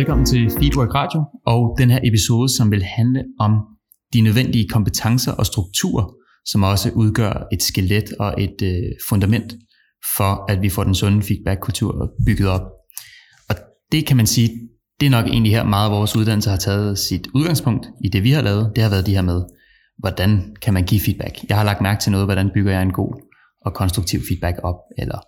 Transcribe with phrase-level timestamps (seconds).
[0.00, 3.52] Velkommen til Feedwork Radio og den her episode, som vil handle om
[4.12, 6.14] de nødvendige kompetencer og strukturer,
[6.44, 9.54] som også udgør et skelet og et øh, fundament
[10.16, 12.60] for, at vi får den sunde feedback-kultur bygget op.
[13.48, 13.56] Og
[13.92, 14.50] det kan man sige,
[15.00, 18.22] det er nok egentlig her meget af vores uddannelse har taget sit udgangspunkt i det,
[18.24, 18.72] vi har lavet.
[18.74, 19.42] Det har været de her med,
[19.98, 21.34] hvordan kan man give feedback?
[21.48, 23.12] Jeg har lagt mærke til noget, hvordan bygger jeg en god
[23.66, 25.18] og konstruktiv feedback op, eller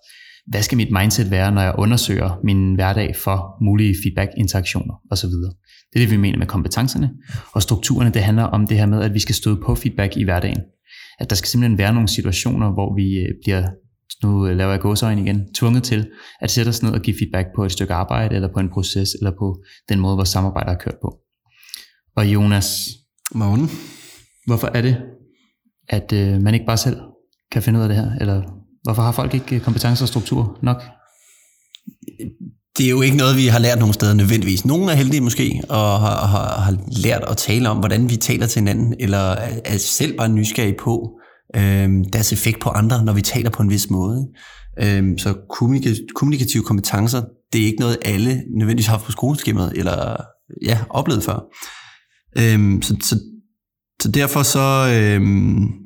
[0.47, 5.29] hvad skal mit mindset være, når jeg undersøger min hverdag for mulige feedback-interaktioner osv.
[5.29, 7.11] Det er det, vi mener med kompetencerne.
[7.53, 10.25] Og strukturerne, det handler om det her med, at vi skal støde på feedback i
[10.25, 10.61] hverdagen.
[11.19, 13.69] At der skal simpelthen være nogle situationer, hvor vi øh, bliver,
[14.23, 16.11] nu laver jeg gåsøjne igen, tvunget til
[16.41, 19.15] at sætte os ned og give feedback på et stykke arbejde, eller på en proces,
[19.15, 21.19] eller på den måde, vores samarbejde er kørt på.
[22.17, 22.89] Og Jonas,
[23.35, 23.71] Morgen.
[24.47, 24.97] hvorfor er det,
[25.89, 26.97] at øh, man ikke bare selv
[27.53, 28.11] kan finde ud af det her?
[28.21, 28.43] Eller
[28.83, 30.83] hvorfor har folk ikke eh, kompetencer og struktur nok?
[32.79, 34.65] Det er jo ikke noget, vi har lært nogen steder nødvendigvis.
[34.65, 38.47] Nogle er heldige måske, og har, har, har lært at tale om, hvordan vi taler
[38.47, 41.11] til hinanden, eller er, selv bare nysgerrige på
[41.57, 44.27] øhm, deres effekt på andre, når vi taler på en vis måde.
[44.79, 44.97] ikke?
[44.97, 49.73] Øhm, så kommunika- kommunikative kompetencer, det er ikke noget, alle nødvendigvis har haft på skoleskemaet,
[49.77, 50.17] eller
[50.63, 51.45] ja, oplevet før.
[52.39, 53.21] Øhm, så, så,
[54.03, 55.82] så derfor så, øhm,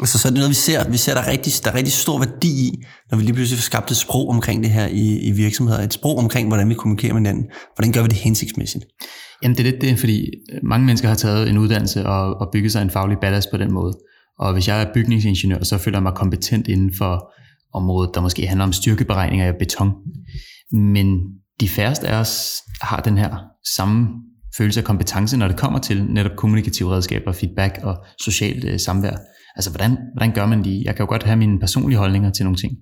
[0.00, 0.90] altså, så er det noget, vi ser.
[0.90, 3.58] Vi ser, der er rigtig, der er rigtig stor værdi i, når vi lige pludselig
[3.58, 5.80] får skabt et sprog omkring det her i, i virksomheder.
[5.82, 7.44] Et sprog omkring, hvordan vi kommunikerer med hinanden.
[7.76, 8.84] Hvordan gør vi det hensigtsmæssigt?
[9.42, 10.30] Jamen det er lidt det, fordi
[10.62, 13.72] mange mennesker har taget en uddannelse og, og bygget sig en faglig ballast på den
[13.72, 13.92] måde.
[14.38, 17.32] Og hvis jeg er bygningsingeniør, så føler jeg mig kompetent inden for
[17.74, 19.92] området, der måske handler om styrkeberegninger af beton.
[20.72, 21.18] Men
[21.60, 23.36] de færreste af os har den her
[23.76, 24.08] samme
[24.58, 29.16] følelse af kompetence, når det kommer til netop kommunikative redskaber, feedback og socialt øh, samvær.
[29.56, 30.82] Altså, hvordan, hvordan gør man lige?
[30.84, 32.72] Jeg kan jo godt have mine personlige holdninger til nogle ting,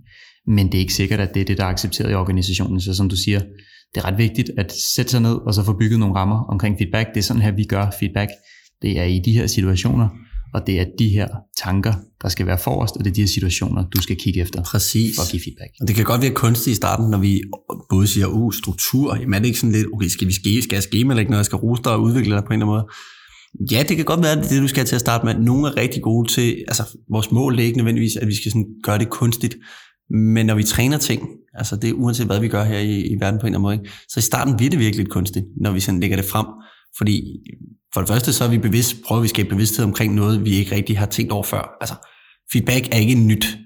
[0.47, 2.81] men det er ikke sikkert, at det er det, der er accepteret i organisationen.
[2.81, 3.41] Så som du siger,
[3.95, 6.77] det er ret vigtigt at sætte sig ned og så få bygget nogle rammer omkring
[6.79, 7.09] feedback.
[7.15, 8.31] Det er sådan her, vi gør feedback.
[8.83, 10.09] Det er i de her situationer,
[10.55, 11.29] og det er de her
[11.63, 14.63] tanker, der skal være forrest, og det er de her situationer, du skal kigge efter
[14.63, 15.17] Præcis.
[15.17, 15.71] for at give feedback.
[15.81, 17.43] Og det kan godt være kunstigt i starten, når vi
[17.91, 20.77] både siger, uh, struktur, jamen er det ikke sådan lidt, okay, skal vi ske, skal
[20.77, 22.67] jeg skema eller ikke, når jeg skal rose dig og udvikle dig på en eller
[22.67, 22.87] anden måde?
[23.73, 25.35] Ja, det kan godt være, at det er det, du skal til at starte med.
[25.35, 28.53] Nogle er rigtig gode til, altså vores mål det er ikke nødvendigvis, at vi skal
[28.53, 29.57] sådan gøre det kunstigt,
[30.11, 31.23] men når vi træner ting,
[31.55, 33.63] altså det er uanset hvad vi gør her i, i verden på en eller anden
[33.63, 33.91] måde, ikke?
[34.09, 36.47] så i starten bliver det virkelig lidt kunstigt, når vi sådan lægger det frem.
[36.99, 37.23] Fordi
[37.95, 40.51] for det første så er vi bevidst, prøver vi at skabe bevidsthed omkring noget, vi
[40.51, 41.77] ikke rigtig har tænkt over før.
[41.81, 41.95] Altså
[42.53, 43.59] feedback er ikke nyt.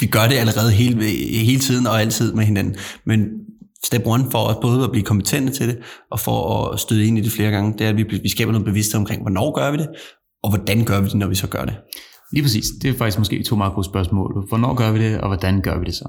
[0.00, 1.04] Vi gør det allerede hele,
[1.44, 2.76] hele tiden og altid med hinanden.
[3.06, 3.26] Men
[3.84, 5.78] step one for os både at blive kompetente til det,
[6.10, 8.52] og for at støde ind i det flere gange, det er, at vi, vi skaber
[8.52, 9.88] noget bevidsthed omkring, hvornår gør vi det,
[10.42, 11.76] og hvordan gør vi det, når vi så gør det.
[12.32, 12.66] Lige præcis.
[12.82, 14.46] Det er faktisk måske to meget gode spørgsmål.
[14.48, 16.04] Hvornår gør vi det, og hvordan gør vi det så?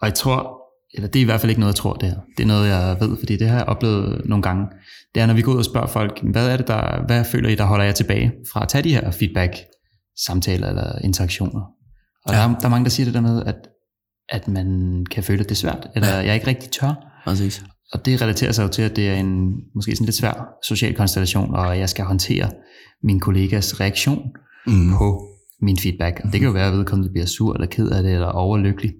[0.00, 0.61] Og jeg tror,
[0.94, 2.16] eller det er i hvert fald ikke noget, jeg tror det her.
[2.36, 4.66] Det er noget, jeg ved, fordi det har jeg oplevet nogle gange.
[5.14, 7.48] Det er, når vi går ud og spørger folk, hvad er det, der, hvad føler
[7.48, 9.52] I, der holder jer tilbage fra at tage de her feedback,
[10.26, 11.60] samtaler eller interaktioner?
[12.26, 12.38] Og ja.
[12.38, 13.56] der, er, der er mange, der siger det der med, at,
[14.28, 14.66] at man
[15.10, 16.16] kan føle, at det er svært, eller ja.
[16.16, 16.94] jeg er ikke rigtig tør.
[17.24, 17.62] Præcis.
[17.92, 20.94] Og det relaterer sig jo til, at det er en måske sådan lidt svær social
[20.94, 22.50] konstellation, og jeg skal håndtere
[23.02, 24.22] min kollegas reaktion
[24.66, 24.90] Mm.
[24.98, 25.28] på
[25.62, 26.20] min feedback.
[26.24, 28.92] Og det kan jo være, at vedkommende bliver sur, eller ked af det, eller overlykkelig.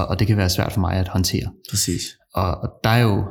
[0.00, 1.52] Og, og det kan være svært for mig at håndtere.
[1.70, 2.02] Præcis.
[2.34, 3.24] Og, og der er jo,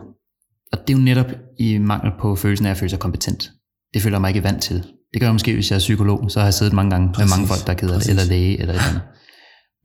[0.72, 3.52] og det er jo netop i mangel på følelsen af at føle sig kompetent.
[3.94, 4.84] Det føler jeg mig ikke vant til.
[5.14, 7.30] Det gør jeg måske, hvis jeg er psykolog, så har jeg siddet mange gange Præcis.
[7.30, 9.02] med mange folk, der er ked af det, eller læge, eller et eller andet.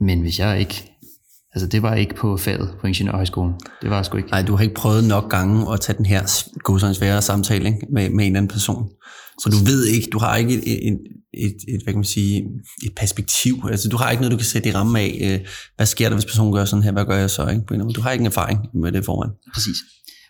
[0.01, 0.94] Men hvis jeg ikke,
[1.55, 3.55] altså det var ikke på faget på Ingeniørhøjskolen.
[3.83, 4.31] Det var sgu ikke.
[4.31, 6.23] Nej, du har ikke prøvet nok gange at tage den her
[6.59, 7.87] god svære samtale ikke?
[7.93, 8.89] Med, med en anden person.
[9.41, 10.99] Så du ved ikke, du har ikke et, et,
[11.35, 12.45] et, et, hvad kan man sige,
[12.85, 13.55] et perspektiv.
[13.71, 16.17] Altså, du har ikke noget, du kan sætte i ramme af, øh, hvad sker der,
[16.17, 17.47] hvis personen gør sådan her, hvad gør jeg så?
[17.47, 17.63] Ikke?
[17.69, 17.93] På en.
[17.93, 19.31] Du har ikke en erfaring med det foran.
[19.55, 19.77] Præcis.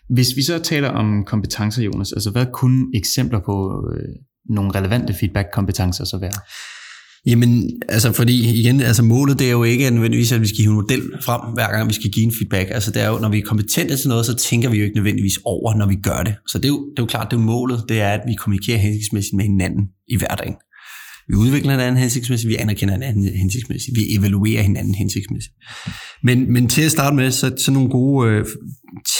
[0.09, 4.09] Hvis vi så taler om kompetencer, Jonas, altså hvad kunne eksempler på øh,
[4.49, 6.39] nogle relevante feedback-kompetencer så være?
[7.25, 10.69] Jamen, altså fordi igen, altså målet det er jo ikke nødvendigvis, at vi skal hive
[10.69, 12.69] en model frem, hver gang vi skal give en feedback.
[12.71, 14.95] Altså det er jo, når vi er kompetente til noget, så tænker vi jo ikke
[14.95, 16.35] nødvendigvis over, når vi gør det.
[16.47, 18.21] Så det er jo, det er jo klart, det er jo målet, det er, at
[18.27, 20.55] vi kommunikerer hensigtsmæssigt med hinanden i hverdagen.
[21.27, 25.55] Vi udvikler hinanden hensigtsmæssigt, vi anerkender hinanden hensigtsmæssigt, vi evaluerer hinanden hensigtsmæssigt.
[26.23, 28.45] Men, men til at starte med, så, så nogle gode øh,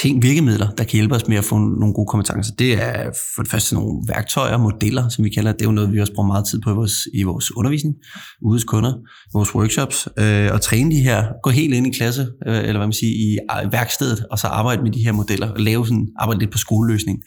[0.01, 3.41] ting, virkemidler, der kan hjælpe os med at få nogle gode kompetencer, det er for
[3.41, 5.59] det første nogle værktøjer, modeller, som vi kalder det.
[5.59, 7.95] Det er jo noget, vi også bruger meget tid på i vores, i vores undervisning,
[8.41, 8.93] ude hos kunder,
[9.33, 12.87] vores workshops, øh, og træne de her, gå helt ind i klasse, øh, eller hvad
[12.87, 13.37] man siger, i
[13.71, 17.19] værkstedet, og så arbejde med de her modeller, og lave sådan, arbejde lidt på skoleløsning.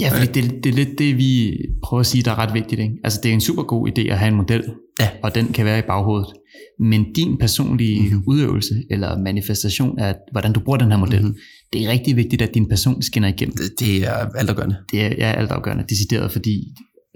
[0.00, 2.80] Ja, fordi det, det er lidt det, vi prøver at sige, der er ret vigtigt.
[2.80, 2.94] Ikke?
[3.04, 4.64] Altså, det er en super god idé at have en model,
[5.00, 5.08] Ja.
[5.22, 6.28] og den kan være i baghovedet.
[6.80, 8.08] Men din personlige Mhm.
[8.08, 8.24] mm-hmm.
[8.26, 11.24] udøvelse eller manifestation af, hvordan du bruger den her model, Mhm.
[11.28, 11.38] mm-hmm.
[11.72, 13.56] det er rigtig vigtigt, at din person skinner igennem.
[13.56, 14.76] Det, det er altafgørende.
[14.92, 16.64] Det er, er altafgørende, decideret, fordi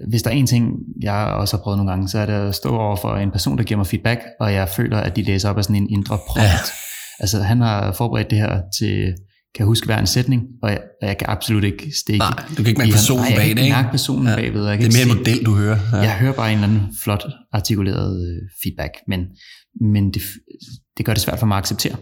[0.09, 0.71] hvis der er en ting,
[1.01, 3.57] jeg også har prøvet nogle gange, så er det at stå over for en person,
[3.57, 6.17] der giver mig feedback, og jeg føler, at de læser op af sådan en indre
[6.27, 6.39] prompt.
[6.41, 6.43] Ja.
[6.43, 6.57] Ja.
[7.19, 9.13] Altså, han har forberedt det her til,
[9.55, 12.43] kan jeg huske hver en sætning, og jeg, og jeg kan absolut ikke stikke Nej,
[12.49, 14.29] du kan ikke mærke personen jeg bag kan det, ikke mærke personen Ja.
[14.29, 14.35] ja.
[14.35, 14.65] bagved.
[14.67, 15.79] Jeg kan Det er mere en model, du hører.
[15.91, 15.97] Ja.
[15.97, 17.23] jeg hører bare en eller anden flot
[17.53, 19.19] artikuleret øh, feedback, men,
[19.93, 20.21] men det,
[20.97, 21.95] det gør det svært for mig at acceptere,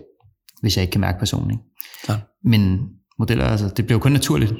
[0.61, 1.51] hvis jeg ikke kan mærke personen.
[1.51, 1.63] Ikke?
[2.05, 2.19] Klart.
[2.43, 2.79] Men
[3.19, 4.53] modeller, altså, det bliver jo kun naturligt,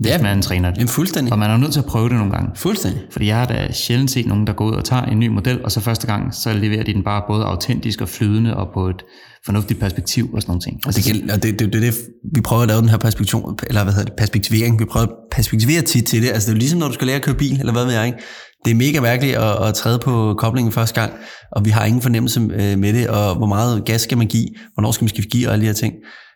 [0.00, 0.22] hvis Ja.
[0.22, 0.76] man træner det.
[0.78, 1.32] Jamen, fuldstændig.
[1.32, 2.50] Og man er nødt til at prøve det nogle gange.
[2.56, 3.02] Fuldstændig.
[3.12, 5.64] Fordi jeg har da sjældent set nogen, der går ud og tager en ny model,
[5.64, 8.88] og så første gang, så leverer de den bare både autentisk og flydende, og på
[8.88, 9.02] et
[9.46, 10.80] fornuftigt perspektiv og sådan nogle ting.
[10.86, 11.94] Og det, gæld- og det, det, det, det,
[12.34, 14.78] vi prøver at lave den her perspektion, eller hvad hedder det, perspektivering.
[14.78, 16.28] Vi prøver at perspektivere tit til det.
[16.28, 17.92] Altså det er jo ligesom, når du skal lære at køre bil, eller hvad ved
[17.92, 18.18] jeg ikke.
[18.64, 21.12] Det er mega mærkeligt at, at træde på koblingen første gang,
[21.52, 24.46] og vi har ingen fornemmelse øh, med det, og hvor meget gas skal man give,
[24.74, 25.94] hvornår skal man skifte gear og alle de her ting.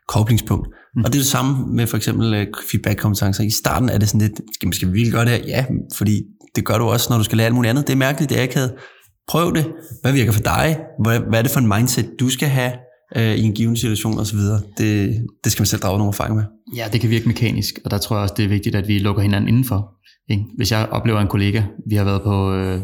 [0.08, 0.68] Koblingspunkt.
[0.96, 1.04] Mm.
[1.04, 3.44] Og det er det samme med for eksempel øh, feedback-kompetencer.
[3.44, 5.44] I starten er det sådan lidt, skal, skal vi virkelig gøre det her?
[5.46, 5.64] Ja,
[5.96, 6.22] fordi
[6.56, 7.86] det gør du også, når du skal lære alt muligt andet.
[7.86, 8.72] Det er mærkeligt, det er akavet.
[9.28, 9.66] Prøv det.
[10.02, 10.78] Hvad virker for dig?
[11.04, 12.72] Hvad, hvad er det for en mindset, du skal have
[13.16, 14.38] øh, i en given situation osv.?
[14.78, 16.44] Det, det skal man selv drage nogle erfaringer med.
[16.76, 18.98] Ja, det kan virke mekanisk, og der tror jeg også, det er vigtigt, at vi
[18.98, 19.90] lukker hinanden indenfor.
[20.30, 20.44] Ikke?
[20.56, 22.80] Hvis jeg oplever en kollega, vi har været på øh,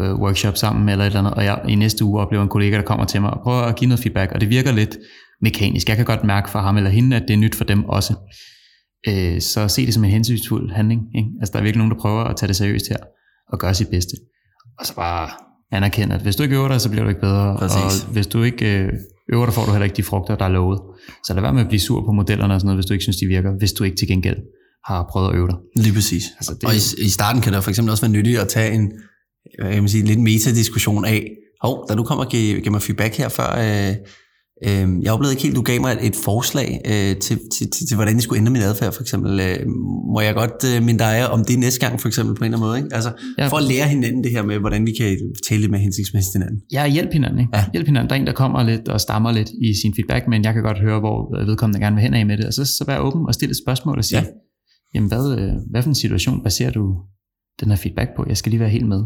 [0.00, 2.76] øh, workshop sammen eller et eller andet, og jeg i næste uge oplever en kollega,
[2.76, 4.98] der kommer til mig og prøver at give noget feedback, og det virker lidt
[5.42, 5.88] mekanisk.
[5.88, 8.14] Jeg kan godt mærke for ham eller hende, at det er nyt for dem også.
[9.08, 11.00] Øh, så se det som en hensynsfuld handling.
[11.16, 11.28] Ikke?
[11.40, 12.96] Altså, der er virkelig nogen, der prøver at tage det seriøst her
[13.52, 14.12] og gøre sit bedste.
[14.78, 15.30] Og så bare
[15.72, 17.56] anerkende, at hvis du ikke øver dig, så bliver du ikke bedre.
[17.58, 18.04] Præcis.
[18.06, 18.92] Og hvis du ikke øh,
[19.32, 20.80] øver dig, får du heller ikke de frugter, der er lovet.
[21.26, 23.02] Så lad være med at blive sur på modellerne og sådan noget, hvis du ikke
[23.02, 24.36] synes, de virker, hvis du ikke til gengæld
[24.84, 25.56] har prøvet at øve dig.
[25.84, 26.24] Lige præcis.
[26.36, 28.72] Altså, det- Og i, i starten kan det for eksempel også være nyttigt at tage
[28.74, 28.92] en
[29.62, 31.30] hvad kan man sige, lidt metadiskussion af,
[31.62, 33.50] hov, da du kommer og giver, giver mig feedback her før,
[33.88, 33.94] øh,
[34.66, 37.94] øh, jeg oplevede ikke helt, du gav mig et, forslag øh, til, til, til, til,
[37.94, 39.40] hvordan jeg skulle ændre min adfærd, for eksempel.
[39.40, 39.66] Øh,
[40.14, 42.56] må jeg godt øh, minde dig om det næste gang, for eksempel, på en eller
[42.58, 42.94] anden måde, ikke?
[42.94, 43.46] Altså, Ja.
[43.48, 45.18] for at lære hinanden det her med, hvordan vi kan
[45.48, 46.60] tale mere hensigtsmæssigt hinanden.
[46.72, 47.38] Ja, hjælp hinanden.
[47.40, 47.50] Ikke?
[47.56, 47.64] Ja.
[47.72, 48.10] Hjælp hinanden.
[48.10, 50.62] Der er en, der kommer lidt og stammer lidt i sin feedback, men jeg kan
[50.62, 52.44] godt høre, hvor vedkommende gerne vil hen af med det.
[52.46, 54.24] Og så, så vær åben og stille et spørgsmål og sige, Ja.
[54.24, 54.30] ja.
[54.94, 56.94] jamen hvad, øh, hvad for en situation baserer du
[57.60, 58.24] den her feedback på?
[58.28, 59.02] Jeg skal lige være helt med,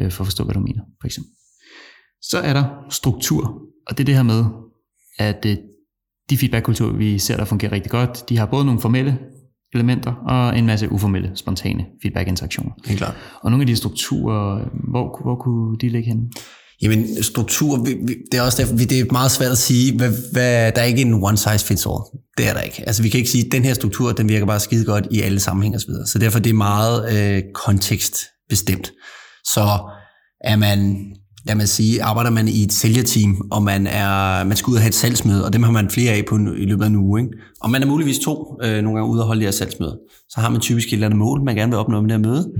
[0.00, 1.30] øh, for at forstå, hvad du mener, for eksempel.
[2.22, 3.44] Så er der struktur,
[3.86, 4.44] og det er det her med,
[5.18, 5.56] at øh,
[6.30, 9.18] de feedbackkulturer, vi ser, der fungerer rigtig godt, de har både nogle formelle
[9.74, 12.70] elementer og en masse uformelle, spontane feedback-interaktioner.
[12.86, 13.14] Helt klart.
[13.42, 16.22] Og nogle af de strukturer, hvor, hvor kunne de ligge henne?
[16.82, 19.96] Jamen, struktur, vi, vi, det er også derfor, vi, det er meget svært at sige,
[19.96, 22.20] hvad, hvad, der er ikke en one size fits all.
[22.38, 22.82] Det er der ikke.
[22.86, 25.20] Altså, vi kan ikke sige, at den her struktur, den virker bare skide godt i
[25.20, 25.90] alle sammenhænge osv.
[26.06, 28.92] Så derfor det er meget øh, kontekstbestemt.
[29.44, 29.78] Så
[30.40, 31.06] er man,
[31.46, 34.80] lad mig sige, arbejder man i et sælgerteam, og man, er, man skal ud og
[34.80, 36.96] have et salgsmøde, og dem har man flere af på en, i løbet af en
[36.96, 37.20] uge.
[37.20, 37.32] Ikke?
[37.60, 39.96] Og man er muligvis to øh, nogle gange ude og holde de her salgsmøder.
[40.28, 42.28] Så har man typisk et eller andet mål, man gerne vil opnå med det her
[42.28, 42.52] møde.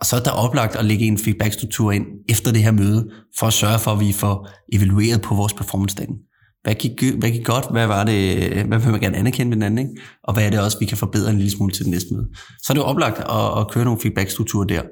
[0.00, 3.08] Og så er der oplagt at lægge en feedbackstruktur ind efter det her møde,
[3.38, 6.14] for at sørge for, at vi får evalueret på vores performance dagen.
[6.62, 7.70] Hvad gik, hvad gik godt?
[7.70, 8.48] Hvad var det?
[8.66, 9.78] Hvad vil man gerne anerkende ved den anden?
[9.78, 10.00] Ikke?
[10.24, 12.26] Og hvad er det også, vi kan forbedre en lille smule til det næste møde?
[12.62, 14.82] Så er det jo oplagt at, at køre nogle feedbackstrukturer der.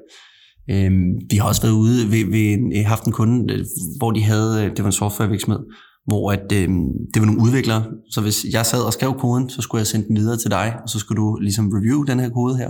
[0.69, 3.65] Øhm, vi har også været ude ved, ved en, haft en kunde, øh,
[3.97, 5.59] hvor de havde, øh, det var en softwarevirksomhed,
[6.05, 6.69] hvor at, øh,
[7.13, 10.07] det var nogle udviklere, så hvis jeg sad og skrev koden, så skulle jeg sende
[10.07, 12.69] den videre til dig, og så skulle du ligesom review den her kode her.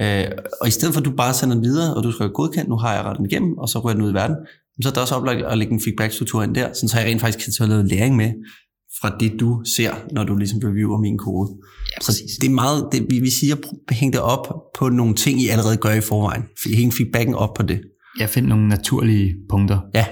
[0.00, 2.68] Øh, og i stedet for at du bare sender den videre, og du skal godkendt,
[2.68, 4.36] nu har jeg rettet den igennem, og så rører den ud i verden,
[4.82, 7.44] så er der også oplagt at lægge en feedback-struktur ind der, så jeg rent faktisk
[7.44, 8.30] kan tage noget læring med
[9.00, 11.48] fra det, du ser, når du ligesom reviewer min kode.
[11.96, 13.56] Ja, Så det er meget, det, vi, vi siger,
[13.90, 16.42] hæng det op på nogle ting, I allerede gør i forvejen.
[16.74, 17.80] Hæng feedbacken op på det.
[18.20, 19.80] Jeg finder nogle naturlige punkter.
[19.94, 20.06] Ja,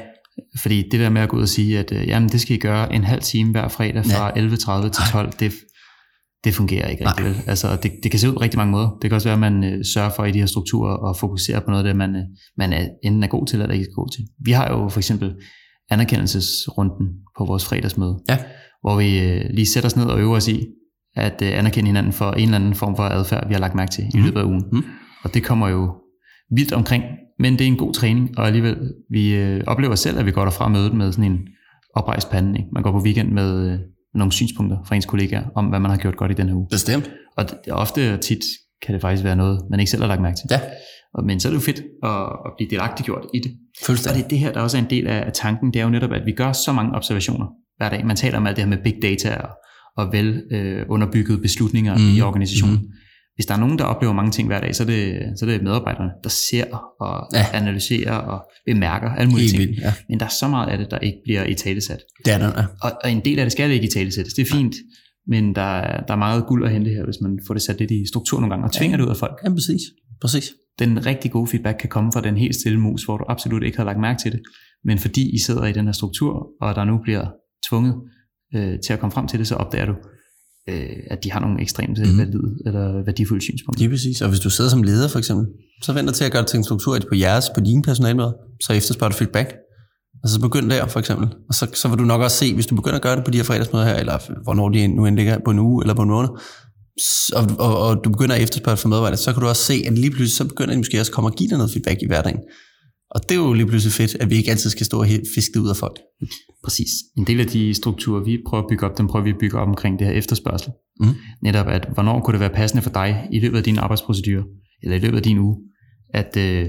[0.62, 2.58] Fordi det der med at gå ud og sige, at øh, jamen, det skal I
[2.58, 4.46] gøre en halv time hver fredag fra ja.
[4.46, 5.52] 11.30 til 12, det,
[6.44, 7.36] det fungerer ikke rigtig vel.
[7.46, 8.90] Altså, det, det kan se ud på rigtig mange måder.
[9.02, 11.60] Det kan også være, at man øh, sørger for i de her strukturer at fokusere
[11.60, 12.22] på noget af det, man, øh,
[12.56, 14.24] man er, enten er god til eller ikke er god til.
[14.44, 15.34] Vi har jo for eksempel
[15.90, 17.06] anerkendelsesrunden
[17.38, 18.38] på vores fredagsmøde, Ja.
[18.86, 20.66] Hvor vi øh, lige sætter os ned og øver os i
[21.16, 23.90] at øh, anerkende hinanden for en eller anden form for adfærd, vi har lagt mærke
[23.90, 24.24] til i Mhm.
[24.24, 24.64] løbet af ugen.
[24.72, 24.84] Mhm.
[25.24, 25.94] Og det kommer jo
[26.50, 27.04] vildt omkring,
[27.38, 28.76] men det er en god træning, og alligevel,
[29.10, 31.38] vi øh, oplever selv, at vi går derfra mødet med sådan en
[31.94, 32.58] oprejst pande.
[32.58, 32.68] Ikke?
[32.72, 33.78] Man går på weekend med øh,
[34.14, 36.66] nogle synspunkter fra ens kollegaer om, hvad man har gjort godt i den her uge.
[36.70, 37.10] bestemt.
[37.36, 38.38] Og det, ofte og tit
[38.82, 40.46] kan det faktisk være noget, man ikke selv har lagt mærke til.
[40.50, 40.60] Ja,
[41.14, 42.10] Og, men så er det jo fedt at,
[42.46, 43.50] at blive delagtiggjort i det.
[43.80, 44.18] Og fuldstændig.
[44.18, 45.90] det er det her, der også er en del af af tanken, det er jo
[45.90, 48.06] netop, at vi gør så mange observationer hver dag.
[48.06, 49.48] Man taler om alt det her med big data og,
[49.96, 52.16] og vel øh, underbyggede beslutninger mm.
[52.16, 52.78] i organisationen.
[53.34, 55.50] hvis der er nogen, der oplever mange ting hver dag, så er det, så er
[55.50, 56.64] det medarbejderne, der ser
[57.00, 57.38] og Ja.
[57.38, 57.58] ja.
[57.60, 59.68] analyserer og bemærker alle mulige Helt ting.
[59.68, 59.92] vildt, ja.
[60.08, 62.00] Men der er så meget af det, der ikke bliver i talesat.
[62.24, 62.64] Det er der, ja.
[62.82, 64.34] Og, og en del af det skal ikke i talesættes.
[64.34, 64.74] Det er fint,
[65.28, 67.78] men der, er- der er meget guld at hente her, hvis man får det sat
[67.78, 69.36] lidt i struktur nogle gange, og tvinger det ud af folk.
[69.44, 69.80] Ja, præcis.
[70.20, 70.52] Præcis.
[70.78, 73.76] Den rigtig gode feedback kan komme fra den helt stille mus, hvor du absolut ikke
[73.78, 74.40] har lagt mærke til det.
[74.84, 77.26] Men fordi I sidder i den her struktur, og der nu bliver
[77.68, 77.94] tvunget
[78.54, 79.94] øh, til at komme frem til det, så opdager du,
[80.68, 82.18] øh, at de har nogle ekstremt mm.
[82.18, 83.80] valide eller værdifulde synspunkter.
[83.80, 84.20] Lige præcis.
[84.22, 85.46] Og hvis du sidder som leder for eksempel,
[85.82, 88.32] så vent dig til at gøre det til en struktur på jeres, på dine personalmøder,
[88.66, 89.54] så efterspørger du feedback.
[90.22, 91.28] Og så begynd der for eksempel.
[91.48, 93.30] Og så, så vil du nok også se, hvis du begynder at gøre det på
[93.30, 96.02] de her fredagsmøder her, eller hvornår de nu end ligger på en uge eller på
[96.02, 96.30] en måned,
[97.34, 99.92] og, og, og du begynder at efterspørge for medarbejdere, så kan du også se, at
[99.92, 102.06] lige pludselig så begynder de måske også at komme og give dig noget feedback i
[102.06, 102.38] hverdagen.
[103.10, 105.52] Og det er jo lige pludselig fedt, at vi ikke altid skal stå og fiske
[105.54, 105.98] det ud af folk.
[106.64, 106.90] Præcis.
[107.18, 109.58] En del af de strukturer, vi prøver at bygge op, dem prøver vi at bygge
[109.58, 110.72] op omkring det her efterspørgsel.
[111.00, 111.14] Mm.
[111.42, 114.44] Netop, at hvornår kunne det være passende for dig i løbet af din arbejdsprocedure,
[114.82, 115.56] eller i løbet af din uge,
[116.14, 116.68] at, øh,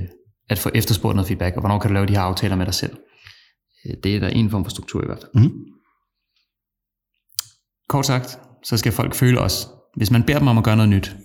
[0.50, 2.74] at få efterspurgt noget feedback, og hvornår kan du lave de her aftaler med dig
[2.74, 2.98] selv.
[3.89, 5.44] Øh, Det er der en form for struktur i hvert fald.
[5.44, 5.51] Mm.
[7.89, 9.67] Kort sagt, så skal folk føle os.
[9.96, 11.15] Hvis man beder dem om at gøre noget nyt,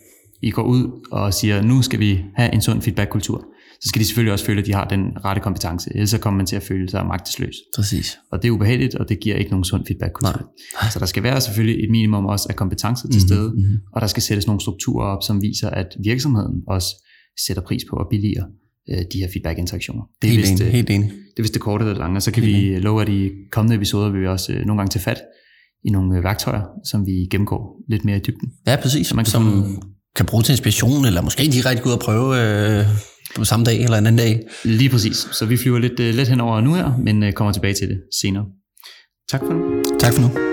[0.43, 3.45] I går ud og siger, nu skal vi have en sund feedback-kultur,
[3.83, 5.91] så skal de selvfølgelig også føle, at de har den rette kompetence.
[5.95, 7.55] Ellers så kommer man til at føle sig magtesløs.
[7.77, 8.19] Præcis.
[8.33, 10.51] Og det er ubehageligt, og det giver ikke nogen sund feedback-kultur.
[10.93, 13.79] Så der skal være selvfølgelig et minimum også af kompetencer til stede, Mhm, mhm.
[13.95, 16.89] og der skal sættes nogle strukturer op, som viser, at virksomheden også
[17.47, 18.45] sætter pris på og billiger
[18.91, 20.03] øh, de her feedback-interaktioner.
[20.23, 21.09] Det er Helt vist, enig, øh, helt enig.
[21.11, 23.09] det er vist det korte og det lange, og så kan Helt vi love, at
[23.09, 25.21] i kommende episoder vil vi også øh, nogle gange tage fat
[25.85, 28.49] i nogle øh, værktøjer, som vi gennemgår lidt mere i dybden.
[28.67, 29.07] Ja, præcis.
[29.07, 29.65] Så man kan som
[30.17, 32.29] kan bruge til inspiration, eller måske direkte gå ud og prøve
[32.81, 32.87] øh,
[33.37, 34.41] på samme dag eller en anden dag.
[34.65, 35.17] Lige præcis.
[35.33, 38.01] Så vi flyver lidt, øh, lidt henover nu her, men øh, kommer tilbage til det
[38.21, 38.45] senere.
[39.31, 39.83] Tak for nu.
[40.01, 40.52] Tak for nu.